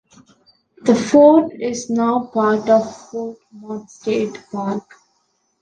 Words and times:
The 0.81 0.95
fort 0.95 1.53
is 1.59 1.91
now 1.91 2.31
part 2.33 2.67
of 2.67 2.97
Fort 3.11 3.37
Mott 3.51 3.91
State 3.91 4.35
Park. 4.51 4.95